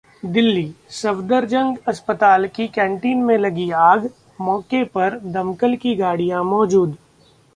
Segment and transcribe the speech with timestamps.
[0.25, 0.63] दिल्ली:
[0.91, 4.09] सफदरजंग अस्पताल की कैंटीन में लगी आग,
[4.39, 6.97] मौके पर दमकल की गाड़ियां मौजूद